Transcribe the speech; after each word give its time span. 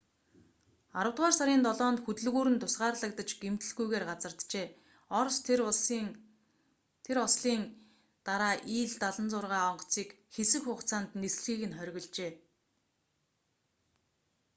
аравдугаар 0.99 1.35
сарын 1.37 1.61
7-нд 1.69 1.99
хөдөлгүүр 2.05 2.49
нь 2.51 2.61
тусгаарлагдаж 2.63 3.29
гэмтэлгүйгээр 3.43 4.05
газарджээ 4.09 4.67
орос 5.19 5.37
тэр 7.07 7.19
ослын 7.27 7.61
дараа 8.27 8.55
ил-76 8.75 9.43
онгоцыг 9.69 10.09
хэсэг 10.35 10.61
хугацаанд 10.65 11.09
нислэгийг 11.23 11.61
нь 11.69 11.77
хоригложээ 11.77 12.31